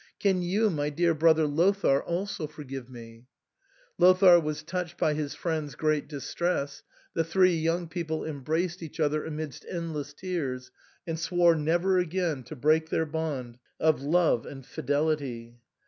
Can 0.17 0.41
you, 0.41 0.71
my 0.71 0.89
dear 0.89 1.13
brother 1.13 1.45
Lothair, 1.45 2.01
also 2.01 2.47
forgive 2.47 2.89
me?" 2.89 3.27
Lothair 3.99 4.39
was 4.39 4.63
touched 4.63 4.97
by 4.97 5.13
his 5.13 5.35
friend's 5.35 5.75
great 5.75 6.07
distress; 6.07 6.81
the 7.13 7.23
three 7.23 7.53
young 7.55 7.87
people 7.87 8.25
em 8.25 8.41
braced 8.41 8.81
each 8.81 8.99
other 8.99 9.23
amidst 9.23 9.63
endless 9.69 10.11
tears, 10.15 10.71
and 11.05 11.19
swore 11.19 11.53
never 11.53 11.99
again 11.99 12.41
to 12.45 12.55
break 12.55 12.89
their 12.89 13.05
bond 13.05 13.59
of 13.79 14.01
love 14.01 14.43
and 14.43 14.65
fidelity. 14.65 15.59